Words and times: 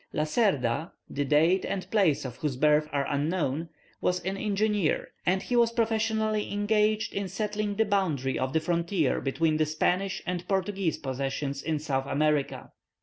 Lacerda, 0.13 0.93
the 1.11 1.23
date 1.23 1.63
and 1.63 1.87
place 1.91 2.25
of 2.25 2.37
whose 2.37 2.57
birth 2.57 2.89
are 2.91 3.05
unknown, 3.07 3.69
was 4.01 4.19
an 4.21 4.35
engineer, 4.35 5.09
and 5.27 5.43
he 5.43 5.55
was 5.55 5.71
professionally 5.71 6.51
engaged 6.51 7.13
in 7.13 7.27
settling 7.27 7.75
the 7.75 7.85
boundary 7.85 8.35
of 8.39 8.51
the 8.51 8.59
frontier 8.59 9.21
between 9.21 9.57
the 9.57 9.65
Spanish 9.67 10.19
and 10.25 10.47
Portuguese 10.47 10.97
possessions 10.97 11.61
in 11.61 11.77
South 11.77 12.07
America. 12.07 12.71